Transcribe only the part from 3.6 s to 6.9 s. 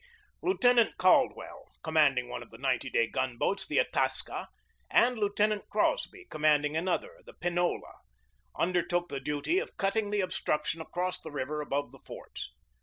the Itasca, and Lieutenant Crosby, commanding